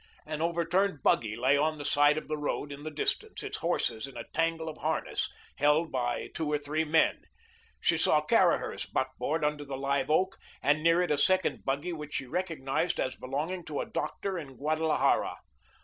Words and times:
An 0.25 0.41
overturned 0.41 1.03
buggy 1.03 1.35
lay 1.35 1.55
on 1.57 1.77
the 1.77 1.85
side 1.85 2.17
of 2.17 2.27
the 2.27 2.35
road 2.35 2.71
in 2.71 2.81
the 2.81 2.89
distance, 2.89 3.43
its 3.43 3.57
horses 3.57 4.07
in 4.07 4.17
a 4.17 4.23
tangle 4.33 4.67
of 4.67 4.77
harness, 4.79 5.29
held 5.57 5.91
by 5.91 6.31
two 6.33 6.51
or 6.51 6.57
three 6.57 6.83
men. 6.83 7.21
She 7.79 7.99
saw 7.99 8.19
Caraher's 8.25 8.87
buckboard 8.87 9.45
under 9.45 9.63
the 9.63 9.77
live 9.77 10.09
oak 10.09 10.39
and 10.59 10.81
near 10.81 11.03
it 11.03 11.11
a 11.11 11.19
second 11.19 11.65
buggy 11.65 11.93
which 11.93 12.15
she 12.15 12.25
recognised 12.25 12.99
as 12.99 13.15
belonging 13.15 13.63
to 13.65 13.79
a 13.79 13.85
doctor 13.85 14.39
in 14.39 14.57
Guadalajara. 14.57 15.35